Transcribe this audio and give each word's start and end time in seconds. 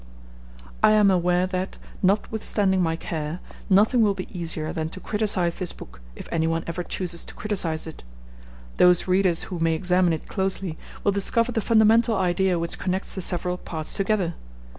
I 0.81 0.93
am 0.93 1.11
aware 1.11 1.45
that, 1.45 1.77
notwithstanding 2.01 2.81
my 2.81 2.95
care, 2.95 3.39
nothing 3.69 4.01
will 4.01 4.15
be 4.15 4.27
easier 4.35 4.73
than 4.73 4.89
to 4.89 4.99
criticise 4.99 5.59
this 5.59 5.73
book, 5.73 6.01
if 6.15 6.27
anyone 6.31 6.63
ever 6.65 6.81
chooses 6.81 7.23
to 7.25 7.35
criticise 7.35 7.85
it. 7.85 8.03
Those 8.77 9.07
readers 9.07 9.43
who 9.43 9.59
may 9.59 9.75
examine 9.75 10.13
it 10.13 10.27
closely 10.27 10.75
will 11.03 11.11
discover 11.11 11.51
the 11.51 11.61
fundamental 11.61 12.17
idea 12.17 12.57
which 12.57 12.79
connects 12.79 13.13
the 13.13 13.21
several 13.21 13.59
parts 13.59 13.93
together. 13.93 14.33